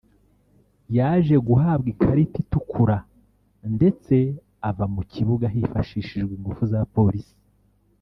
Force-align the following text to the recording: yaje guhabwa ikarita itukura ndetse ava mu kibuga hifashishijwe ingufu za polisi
yaje 0.97 1.35
guhabwa 1.47 1.87
ikarita 1.93 2.35
itukura 2.43 2.97
ndetse 3.75 4.15
ava 4.69 4.85
mu 4.93 5.01
kibuga 5.11 5.45
hifashishijwe 5.55 6.31
ingufu 6.37 6.63
za 6.73 6.81
polisi 6.95 7.35